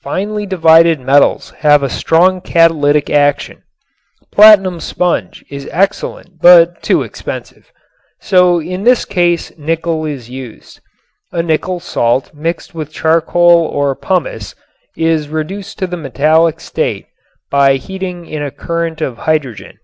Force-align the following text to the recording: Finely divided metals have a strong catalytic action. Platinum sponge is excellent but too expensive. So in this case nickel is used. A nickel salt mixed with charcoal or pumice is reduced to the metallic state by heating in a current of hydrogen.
Finely 0.00 0.46
divided 0.46 0.98
metals 1.00 1.50
have 1.58 1.82
a 1.82 1.90
strong 1.90 2.40
catalytic 2.40 3.10
action. 3.10 3.62
Platinum 4.32 4.80
sponge 4.80 5.44
is 5.50 5.68
excellent 5.70 6.40
but 6.40 6.82
too 6.82 7.02
expensive. 7.02 7.70
So 8.18 8.58
in 8.58 8.84
this 8.84 9.04
case 9.04 9.52
nickel 9.58 10.06
is 10.06 10.30
used. 10.30 10.80
A 11.30 11.42
nickel 11.42 11.78
salt 11.80 12.32
mixed 12.32 12.74
with 12.74 12.90
charcoal 12.90 13.66
or 13.70 13.94
pumice 13.94 14.54
is 14.96 15.28
reduced 15.28 15.78
to 15.80 15.86
the 15.86 15.98
metallic 15.98 16.58
state 16.58 17.08
by 17.50 17.74
heating 17.76 18.24
in 18.24 18.42
a 18.42 18.50
current 18.50 19.02
of 19.02 19.18
hydrogen. 19.18 19.76